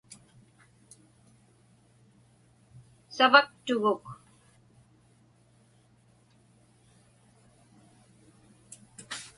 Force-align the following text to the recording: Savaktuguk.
Savaktuguk. 3.15 4.05